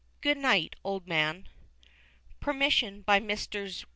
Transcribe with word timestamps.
Good 0.21 0.39
night, 0.39 0.75
old 0.83 1.07
man. 1.07 1.47
(By 2.39 2.39
permission 2.39 3.03
of 3.07 3.21
MESSRS. 3.21 3.85